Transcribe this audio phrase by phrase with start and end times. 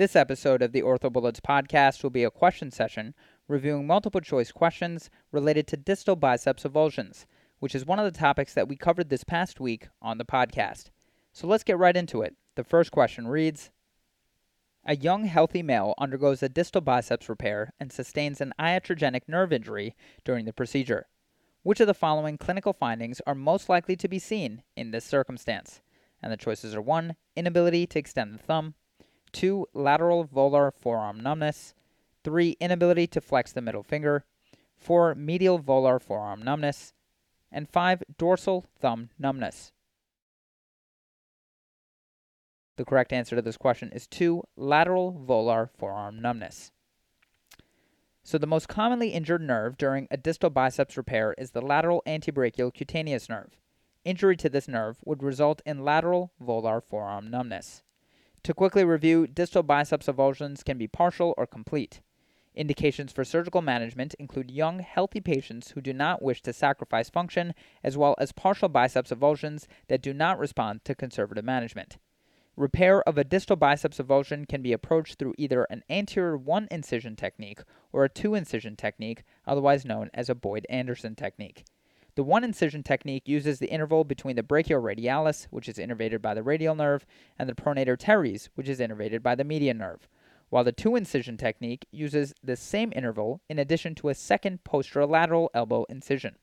[0.00, 3.14] This episode of the OrthoBullets podcast will be a question session
[3.48, 7.26] reviewing multiple choice questions related to distal biceps avulsions,
[7.58, 10.84] which is one of the topics that we covered this past week on the podcast.
[11.34, 12.34] So let's get right into it.
[12.54, 13.68] The first question reads
[14.86, 19.94] A young, healthy male undergoes a distal biceps repair and sustains an iatrogenic nerve injury
[20.24, 21.08] during the procedure.
[21.62, 25.82] Which of the following clinical findings are most likely to be seen in this circumstance?
[26.22, 27.16] And the choices are 1.
[27.36, 28.72] Inability to extend the thumb,
[29.32, 29.68] 2.
[29.74, 31.74] Lateral volar forearm numbness,
[32.24, 32.56] 3.
[32.60, 34.24] Inability to flex the middle finger,
[34.76, 35.14] 4.
[35.14, 36.92] Medial volar forearm numbness,
[37.50, 38.02] and 5.
[38.18, 39.72] Dorsal thumb numbness.
[42.76, 44.42] The correct answer to this question is 2.
[44.56, 46.72] Lateral volar forearm numbness.
[48.22, 52.72] So, the most commonly injured nerve during a distal biceps repair is the lateral antebrachial
[52.72, 53.58] cutaneous nerve.
[54.04, 57.82] Injury to this nerve would result in lateral volar forearm numbness.
[58.44, 62.00] To quickly review, distal biceps avulsions can be partial or complete.
[62.54, 67.54] Indications for surgical management include young, healthy patients who do not wish to sacrifice function,
[67.84, 71.98] as well as partial biceps avulsions that do not respond to conservative management.
[72.56, 77.16] Repair of a distal biceps avulsion can be approached through either an anterior one incision
[77.16, 77.60] technique
[77.92, 81.64] or a two incision technique, otherwise known as a Boyd Anderson technique.
[82.16, 86.42] The one incision technique uses the interval between the brachioradialis, which is innervated by the
[86.42, 87.06] radial nerve,
[87.38, 90.08] and the pronator teres, which is innervated by the median nerve,
[90.48, 95.48] while the two incision technique uses the same interval in addition to a second posterolateral
[95.54, 96.36] elbow incision.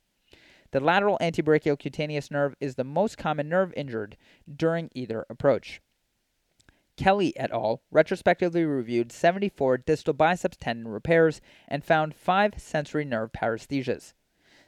[0.72, 4.18] The lateral antebrachial cutaneous nerve is the most common nerve injured
[4.54, 5.81] during either approach.
[6.98, 7.84] Kelly et al.
[7.92, 14.14] retrospectively reviewed 74 distal biceps tendon repairs and found five sensory nerve paresthesias.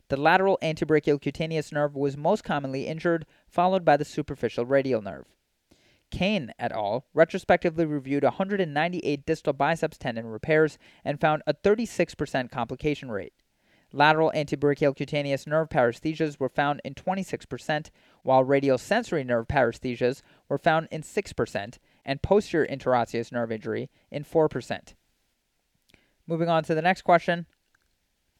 [0.10, 5.28] The lateral antebrachial cutaneous nerve was most commonly injured, followed by the superficial radial nerve.
[6.10, 7.06] Cain et al.
[7.14, 13.34] retrospectively reviewed 198 distal biceps tendon repairs and found a 36% complication rate.
[13.92, 17.90] Lateral antebrachial cutaneous nerve paresthesias were found in 26%,
[18.24, 24.24] while radial sensory nerve paresthesias were found in 6%, and posterior interosseous nerve injury in
[24.24, 24.94] 4%.
[26.28, 27.46] Moving on to the next question.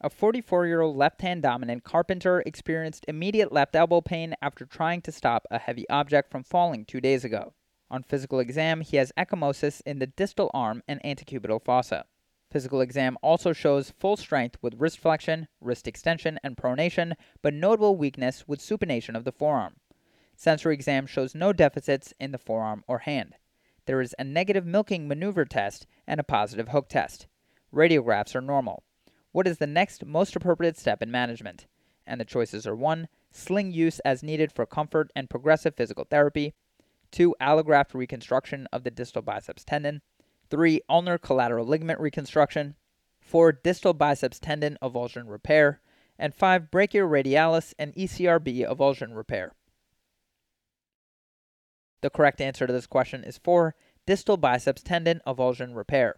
[0.02, 5.02] A 44 year old left hand dominant carpenter experienced immediate left elbow pain after trying
[5.02, 7.52] to stop a heavy object from falling two days ago.
[7.90, 12.06] On physical exam, he has ecchymosis in the distal arm and antecubital fossa.
[12.50, 17.12] Physical exam also shows full strength with wrist flexion, wrist extension, and pronation,
[17.42, 19.76] but notable weakness with supination of the forearm.
[20.34, 23.34] Sensory exam shows no deficits in the forearm or hand.
[23.84, 27.26] There is a negative milking maneuver test and a positive hook test.
[27.70, 28.82] Radiographs are normal.
[29.32, 31.66] What is the next most appropriate step in management?
[32.06, 33.08] And the choices are 1.
[33.30, 36.54] Sling use as needed for comfort and progressive physical therapy.
[37.12, 37.36] 2.
[37.40, 40.02] Allograft reconstruction of the distal biceps tendon.
[40.50, 40.80] 3.
[40.88, 42.74] Ulnar collateral ligament reconstruction.
[43.20, 43.52] 4.
[43.52, 45.80] Distal biceps tendon avulsion repair.
[46.18, 46.70] And 5.
[46.70, 49.52] Brachioradialis and ECRB avulsion repair.
[52.02, 53.76] The correct answer to this question is 4.
[54.06, 56.16] Distal biceps tendon avulsion repair.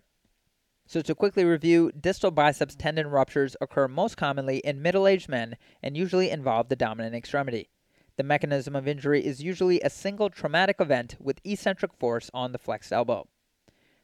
[0.86, 5.56] So, to quickly review, distal biceps tendon ruptures occur most commonly in middle aged men
[5.82, 7.70] and usually involve the dominant extremity.
[8.16, 12.58] The mechanism of injury is usually a single traumatic event with eccentric force on the
[12.58, 13.26] flexed elbow.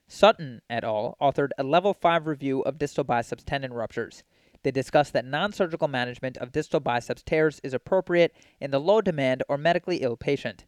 [0.07, 1.17] Sutton et al.
[1.21, 4.23] authored a level 5 review of distal biceps tendon ruptures.
[4.63, 9.03] They discussed that non surgical management of distal biceps tears is appropriate in the low
[9.03, 10.65] demand or medically ill patient.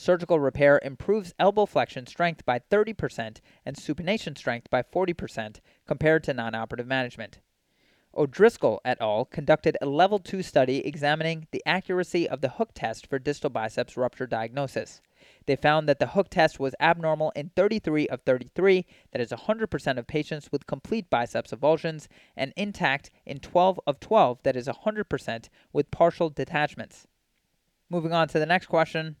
[0.00, 6.32] Surgical repair improves elbow flexion strength by 30% and supination strength by 40% compared to
[6.32, 7.40] non-operative management.
[8.16, 9.26] O'Driscoll et al.
[9.26, 13.94] conducted a level 2 study examining the accuracy of the hook test for distal biceps
[13.94, 15.02] rupture diagnosis.
[15.44, 19.98] They found that the hook test was abnormal in 33 of 33, that is 100%
[19.98, 25.48] of patients with complete biceps avulsions, and intact in 12 of 12, that is 100%
[25.74, 27.06] with partial detachments.
[27.90, 29.16] Moving on to the next question.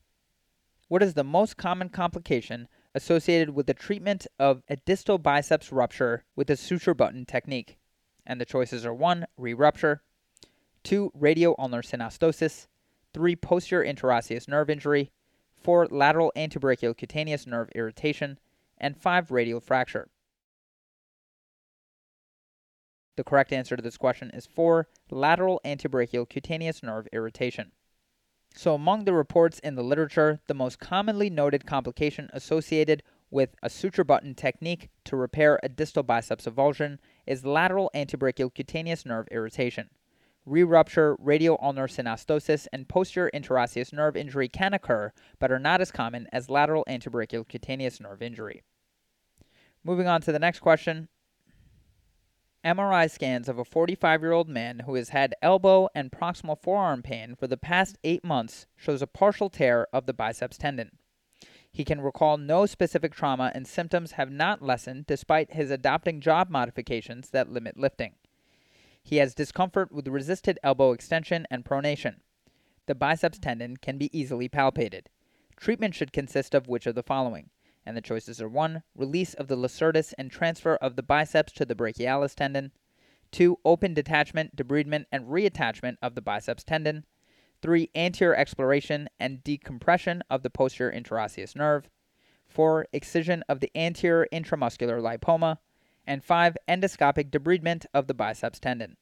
[0.90, 6.24] What is the most common complication associated with the treatment of a distal biceps rupture
[6.34, 7.78] with a suture button technique?
[8.26, 9.24] And the choices are 1.
[9.36, 10.02] Re-rupture
[10.82, 11.12] 2.
[11.14, 12.66] Radio-ulnar synostosis
[13.14, 13.36] 3.
[13.36, 15.12] Posterior interosseous nerve injury
[15.62, 15.86] 4.
[15.92, 18.40] Lateral antebrachial cutaneous nerve irritation
[18.76, 19.30] and 5.
[19.30, 20.08] Radial fracture.
[23.14, 24.88] The correct answer to this question is 4.
[25.12, 27.70] Lateral antebrachial cutaneous nerve irritation.
[28.54, 33.70] So, among the reports in the literature, the most commonly noted complication associated with a
[33.70, 39.88] suture button technique to repair a distal biceps avulsion is lateral antebrachial cutaneous nerve irritation.
[40.46, 46.26] Re-rupture, radio-ulnar synostosis, and posterior interosseous nerve injury can occur, but are not as common
[46.32, 48.62] as lateral antebrachial cutaneous nerve injury.
[49.84, 51.08] Moving on to the next question.
[52.64, 57.02] MRI scans of a 45 year old man who has had elbow and proximal forearm
[57.02, 60.98] pain for the past eight months shows a partial tear of the biceps tendon.
[61.72, 66.50] He can recall no specific trauma and symptoms have not lessened despite his adopting job
[66.50, 68.16] modifications that limit lifting.
[69.02, 72.16] He has discomfort with resisted elbow extension and pronation.
[72.84, 75.06] The biceps tendon can be easily palpated.
[75.56, 77.48] Treatment should consist of which of the following?
[77.84, 78.82] And the choices are 1.
[78.94, 82.72] Release of the lacertus and transfer of the biceps to the brachialis tendon.
[83.32, 83.58] 2.
[83.64, 87.04] Open detachment, debridement, and reattachment of the biceps tendon.
[87.62, 87.90] 3.
[87.94, 91.88] Anterior exploration and decompression of the posterior interosseous nerve.
[92.48, 92.86] 4.
[92.92, 95.58] Excision of the anterior intramuscular lipoma.
[96.06, 96.56] And 5.
[96.68, 98.96] Endoscopic debridement of the biceps tendon.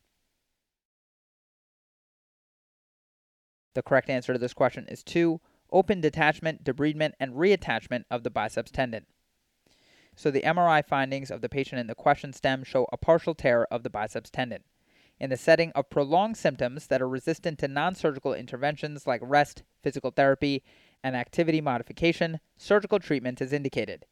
[3.75, 8.31] The correct answer to this question is 2 open detachment, debridement, and reattachment of the
[8.31, 9.07] biceps tendon.
[10.17, 13.67] So the MRI findings of the patient in the question stem show a partial tear
[13.71, 14.65] of the biceps tendon.
[15.21, 19.63] In the setting of prolonged symptoms that are resistant to non surgical interventions like rest,
[19.83, 20.63] physical therapy,
[21.03, 24.07] and activity modification, surgical treatment is indicated.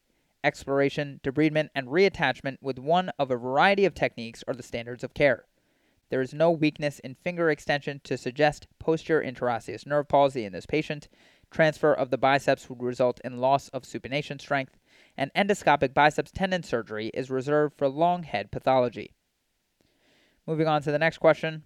[0.44, 5.14] Exploration, debridement, and reattachment with one of a variety of techniques are the standards of
[5.14, 5.46] care.
[6.08, 10.66] There is no weakness in finger extension to suggest posterior interosseous nerve palsy in this
[10.66, 11.08] patient,
[11.50, 14.78] Transfer of the biceps would result in loss of supination strength,
[15.16, 19.14] and endoscopic biceps tendon surgery is reserved for long head pathology.
[20.46, 21.64] Moving on to the next question.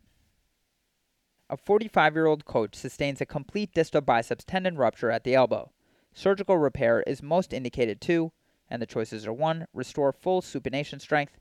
[1.50, 5.72] A 45 year old coach sustains a complete distal biceps tendon rupture at the elbow.
[6.12, 8.32] Surgical repair is most indicated to,
[8.68, 9.66] and the choices are 1.
[9.74, 11.38] Restore full supination strength,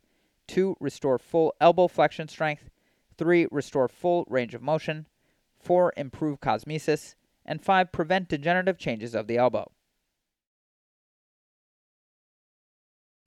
[0.47, 0.77] 2.
[0.79, 2.69] Restore full elbow flexion strength,
[3.17, 3.47] 3.
[3.51, 5.07] Restore full range of motion,
[5.59, 5.93] 4.
[5.95, 7.15] Improve cosmesis,
[7.49, 7.91] and 5.
[7.91, 9.69] Prevent degenerative changes of the elbow.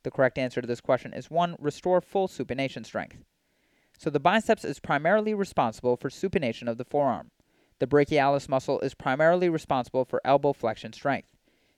[0.04, 1.56] The correct answer to this question is 1.
[1.58, 3.18] Restore full supination strength.
[3.98, 7.30] So the biceps is primarily responsible for supination of the forearm.
[7.78, 11.28] The brachialis muscle is primarily responsible for elbow flexion strength.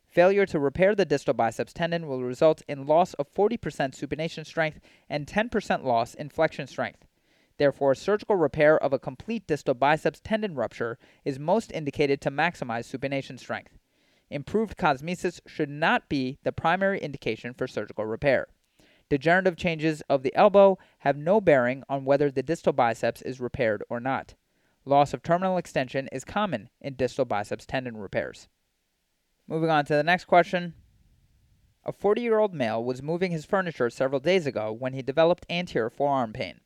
[0.06, 4.81] Failure to repair the distal biceps tendon will result in loss of 40% supination strength
[5.08, 7.05] and 10% loss in flexion strength.
[7.56, 12.87] Therefore, surgical repair of a complete distal biceps tendon rupture is most indicated to maximize
[12.87, 13.79] supination strength.
[14.29, 18.49] Improved cosmesis should not be the primary indication for surgical repair.
[19.09, 23.85] Degenerative changes of the elbow have no bearing on whether the distal biceps is repaired
[23.89, 24.35] or not.
[24.85, 28.49] Loss of terminal extension is common in distal biceps tendon repairs.
[29.47, 30.75] Moving on to the next question.
[31.85, 35.47] A 40 year old male was moving his furniture several days ago when he developed
[35.51, 36.61] anterior forearm pain.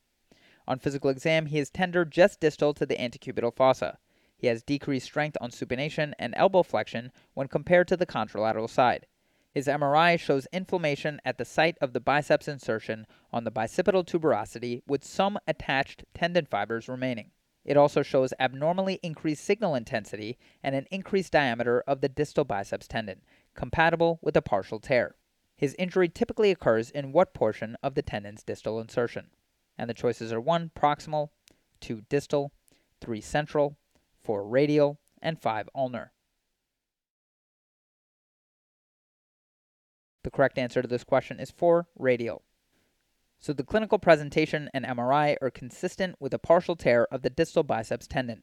[0.68, 3.98] On physical exam, he is tender just distal to the antecubital fossa.
[4.36, 9.06] He has decreased strength on supination and elbow flexion when compared to the contralateral side.
[9.50, 14.82] His MRI shows inflammation at the site of the biceps insertion on the bicipital tuberosity
[14.86, 17.30] with some attached tendon fibers remaining.
[17.64, 22.86] It also shows abnormally increased signal intensity and an increased diameter of the distal biceps
[22.86, 23.22] tendon,
[23.54, 25.14] compatible with a partial tear.
[25.56, 29.30] His injury typically occurs in what portion of the tendon's distal insertion?
[29.78, 31.28] And the choices are 1 proximal,
[31.80, 32.52] 2 distal,
[33.00, 33.76] 3 central,
[34.24, 36.12] 4 radial, and 5 ulnar.
[40.24, 42.42] The correct answer to this question is 4 radial.
[43.38, 47.62] So the clinical presentation and MRI are consistent with a partial tear of the distal
[47.62, 48.42] biceps tendon.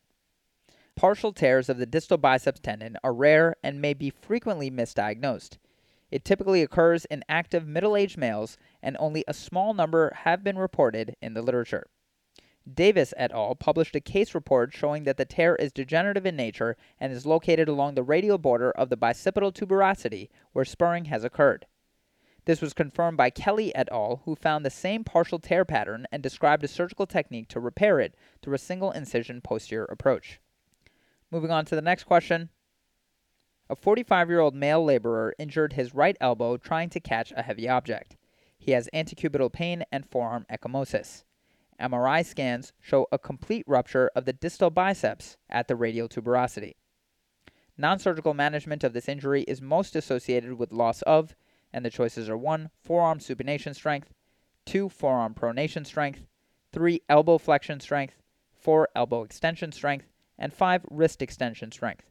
[0.96, 5.58] Partial tears of the distal biceps tendon are rare and may be frequently misdiagnosed.
[6.16, 10.58] It typically occurs in active middle aged males, and only a small number have been
[10.58, 11.88] reported in the literature.
[12.74, 13.54] Davis et al.
[13.54, 17.68] published a case report showing that the tear is degenerative in nature and is located
[17.68, 21.66] along the radial border of the bicipital tuberosity where spurring has occurred.
[22.46, 26.24] This was confirmed by Kelly et al., who found the same partial tear pattern and
[26.24, 30.40] described a surgical technique to repair it through a single incision posterior approach.
[31.30, 32.52] Moving on to the next question.
[33.68, 37.68] A 45 year old male laborer injured his right elbow trying to catch a heavy
[37.68, 38.16] object.
[38.60, 41.24] He has antecubital pain and forearm ecchymosis.
[41.80, 46.76] MRI scans show a complete rupture of the distal biceps at the radial tuberosity.
[47.76, 51.36] Non surgical management of this injury is most associated with loss of,
[51.74, 52.70] and the choices are 1.
[52.84, 54.14] Forearm supination strength,
[54.66, 54.90] 2.
[54.90, 56.28] Forearm pronation strength,
[56.72, 57.02] 3.
[57.10, 58.22] Elbow flexion strength,
[58.54, 58.90] 4.
[58.96, 60.06] Elbow extension strength,
[60.38, 60.86] and 5.
[60.90, 62.06] Wrist extension strength.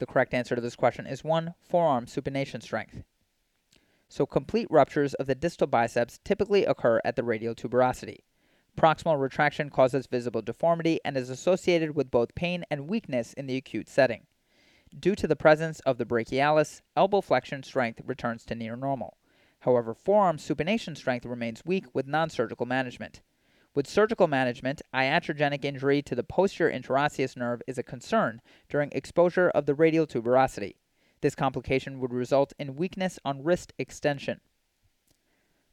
[0.00, 1.54] The correct answer to this question is 1.
[1.60, 3.04] Forearm supination strength.
[4.08, 8.20] So complete ruptures of the distal biceps typically occur at the radial tuberosity.
[8.78, 13.58] Proximal retraction causes visible deformity and is associated with both pain and weakness in the
[13.58, 14.26] acute setting.
[14.98, 19.18] Due to the presence of the brachialis, elbow flexion strength returns to near normal.
[19.60, 23.20] However, forearm supination strength remains weak with non surgical management.
[23.72, 29.48] With surgical management, iatrogenic injury to the posterior interosseous nerve is a concern during exposure
[29.50, 30.74] of the radial tuberosity.
[31.20, 34.40] This complication would result in weakness on wrist extension.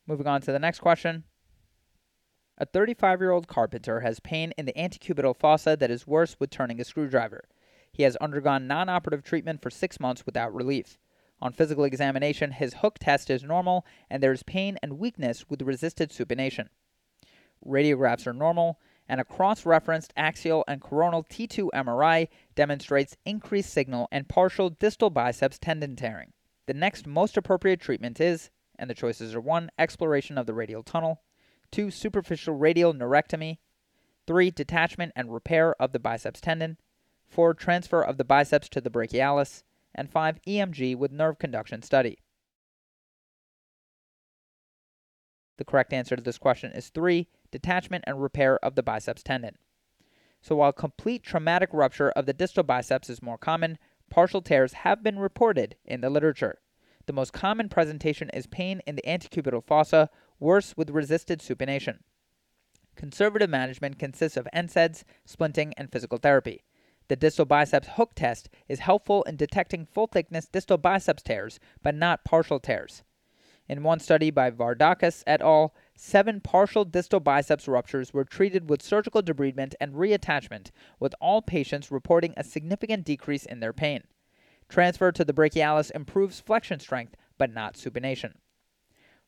[0.06, 1.24] Moving on to the next question.
[2.60, 6.52] A 35 year old carpenter has pain in the antecubital fossa that is worse with
[6.52, 7.46] turning a screwdriver.
[7.92, 11.00] He has undergone non operative treatment for six months without relief.
[11.42, 15.64] On physical examination, his hook test is normal and there is pain and weakness with
[15.64, 16.70] resisted supination.
[17.66, 24.08] Radiographs are normal, and a cross referenced axial and coronal T2 MRI demonstrates increased signal
[24.12, 26.34] and partial distal biceps tendon tearing.
[26.66, 29.72] The next most appropriate treatment is, and the choices are 1.
[29.80, 31.22] Exploration of the radial tunnel,
[31.72, 31.90] 2.
[31.90, 33.60] Superficial radial neurectomy,
[34.28, 34.52] 3.
[34.52, 36.78] Detachment and repair of the biceps tendon,
[37.30, 37.54] 4.
[37.54, 39.64] Transfer of the biceps to the brachialis,
[39.96, 40.40] and 5.
[40.46, 42.20] EMG with nerve conduction study.
[45.58, 47.28] The correct answer to this question is 3.
[47.52, 49.56] Detachment and repair of the biceps tendon.
[50.42, 53.78] So while complete traumatic rupture of the distal biceps is more common,
[54.10, 56.60] partial tears have been reported in the literature.
[57.06, 62.00] The most common presentation is pain in the antecubital fossa, worse with resisted supination.
[62.96, 66.64] Conservative management consists of NSAIDs, splinting, and physical therapy.
[67.08, 71.96] The distal biceps hook test is helpful in detecting full thickness distal biceps tears, but
[71.96, 73.04] not partial tears.
[73.70, 78.82] In one study by Vardakas et al., seven partial distal biceps ruptures were treated with
[78.82, 84.04] surgical debridement and reattachment, with all patients reporting a significant decrease in their pain.
[84.70, 88.34] Transfer to the brachialis improves flexion strength, but not supination.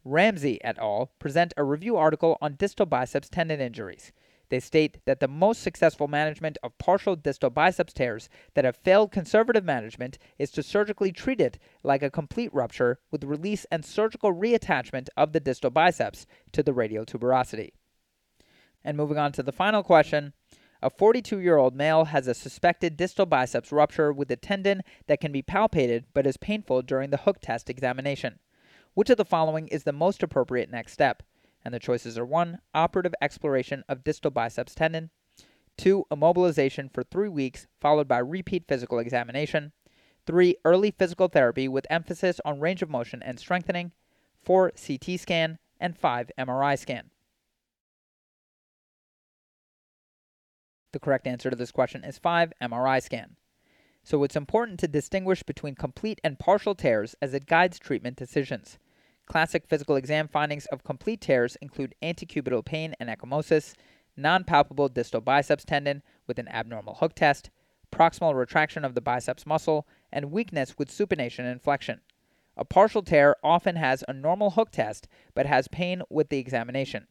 [0.06, 1.12] Ramsey et al.
[1.20, 4.12] present a review article on distal biceps tendon injuries.
[4.50, 9.12] They state that the most successful management of partial distal biceps tears that have failed
[9.12, 14.34] conservative management is to surgically treat it like a complete rupture with release and surgical
[14.34, 17.72] reattachment of the distal biceps to the radial tuberosity.
[18.84, 20.34] And moving on to the final question.
[20.82, 25.20] A 42 year old male has a suspected distal biceps rupture with a tendon that
[25.20, 28.40] can be palpated but is painful during the hook test examination.
[28.94, 31.22] Which of the following is the most appropriate next step?
[31.70, 32.62] And the choices are 1.
[32.74, 35.12] Operative exploration of distal biceps tendon.
[35.78, 36.06] 2.
[36.12, 39.72] Immobilization for 3 weeks, followed by repeat physical examination.
[40.26, 40.56] 3.
[40.66, 43.92] Early physical therapy with emphasis on range of motion and strengthening.
[44.42, 44.72] 4.
[44.72, 45.60] CT scan.
[45.80, 46.32] And 5.
[46.40, 47.12] MRI scan.
[50.92, 52.52] The correct answer to this question is 5.
[52.64, 53.36] MRI scan.
[54.04, 58.80] So it's important to distinguish between complete and partial tears as it guides treatment decisions.
[59.30, 63.76] Classic physical exam findings of complete tears include antecubital pain and ecchymosis,
[64.18, 67.52] non palpable distal biceps tendon with an abnormal hook test,
[67.92, 72.02] proximal retraction of the biceps muscle, and weakness with supination and flexion.
[72.58, 77.06] A partial tear often has a normal hook test but has pain with the examination.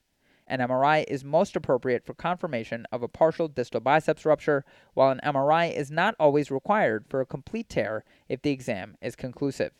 [0.48, 5.20] An MRI is most appropriate for confirmation of a partial distal biceps rupture, while an
[5.22, 9.70] MRI is not always required for a complete tear if the exam is conclusive.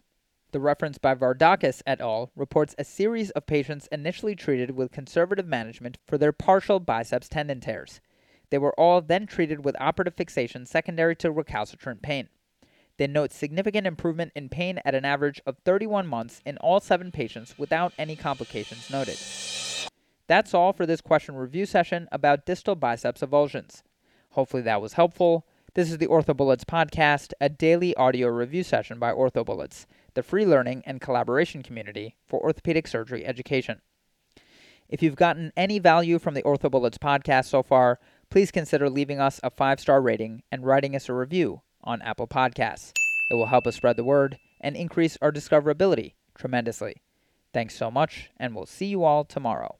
[0.50, 2.30] The reference by Vardakas et al.
[2.34, 7.60] reports a series of patients initially treated with conservative management for their partial biceps tendon
[7.60, 8.00] tears.
[8.48, 12.30] They were all then treated with operative fixation secondary to recalcitrant pain.
[12.96, 17.12] They note significant improvement in pain at an average of 31 months in all seven
[17.12, 19.18] patients without any complications noted.
[20.28, 23.82] That's all for this question review session about distal biceps avulsions.
[24.30, 25.46] Hopefully that was helpful.
[25.74, 29.84] This is the OrthoBullets podcast, a daily audio review session by OrthoBullets
[30.18, 33.80] the free learning and collaboration community for orthopedic surgery education.
[34.88, 39.38] If you've gotten any value from the OrthoBullets podcast so far, please consider leaving us
[39.44, 42.90] a five star rating and writing us a review on Apple Podcasts.
[43.30, 46.96] It will help us spread the word and increase our discoverability tremendously.
[47.54, 49.78] Thanks so much, and we'll see you all tomorrow.